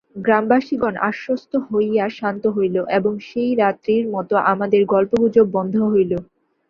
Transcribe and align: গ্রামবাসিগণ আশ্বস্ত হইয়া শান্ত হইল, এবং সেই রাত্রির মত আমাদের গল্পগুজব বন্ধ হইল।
গ্রামবাসিগণ 0.17 0.93
আশ্বস্ত 1.09 1.51
হইয়া 1.67 2.05
শান্ত 2.17 2.43
হইল, 2.47 2.75
এবং 2.97 3.13
সেই 3.29 3.51
রাত্রির 3.55 4.03
মত 4.13 4.29
আমাদের 4.53 4.81
গল্পগুজব 4.93 5.45
বন্ধ 5.57 5.75
হইল। 5.91 6.11